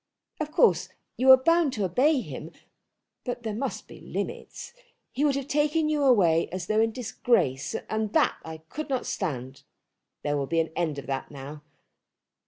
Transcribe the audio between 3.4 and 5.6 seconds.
there must be limits. He would have